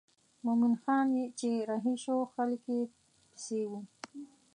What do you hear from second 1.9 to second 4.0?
شو خلک یې پسې وو.